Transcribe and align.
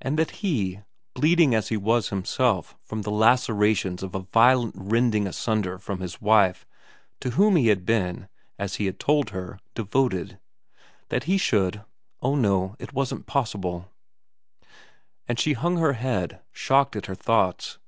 And 0.00 0.16
that 0.16 0.30
he, 0.46 0.78
bleeding 1.12 1.56
as 1.56 1.70
he 1.70 1.76
was 1.76 2.10
himself 2.10 2.76
from 2.84 3.02
the 3.02 3.10
lacerations 3.10 4.00
of 4.00 4.12
the 4.12 4.20
violent 4.20 4.76
rending 4.78 5.26
asunder 5.26 5.76
from 5.76 5.98
his 5.98 6.20
wife 6.20 6.64
to 7.18 7.30
whom 7.30 7.56
he 7.56 7.66
had 7.66 7.84
been, 7.84 8.28
as 8.60 8.76
he 8.76 8.86
had 8.86 9.00
told 9.00 9.30
her, 9.30 9.58
devoted, 9.74 10.38
that 11.08 11.24
he 11.24 11.36
should 11.36 11.84
oh 12.22 12.36
no, 12.36 12.76
it 12.78 12.92
wasn't 12.92 13.26
possible; 13.26 13.88
and 15.26 15.40
she 15.40 15.54
hung 15.54 15.78
her 15.78 15.94
head, 15.94 16.40
shocked 16.52 16.94
at 16.94 17.06
her 17.06 17.16
thoughts. 17.16 17.78